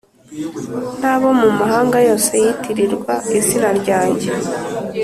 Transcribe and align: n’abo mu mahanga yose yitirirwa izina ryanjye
n’abo 0.99 1.29
mu 1.39 1.49
mahanga 1.59 1.97
yose 2.07 2.31
yitirirwa 2.43 3.13
izina 3.37 3.69
ryanjye 3.79 4.29